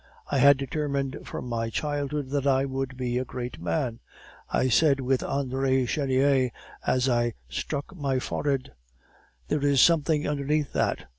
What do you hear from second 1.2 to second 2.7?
from my childhood that I